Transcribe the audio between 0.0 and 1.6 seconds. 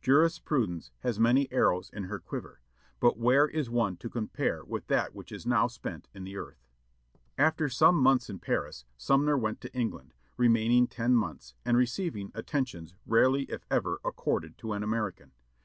Jurisprudence has many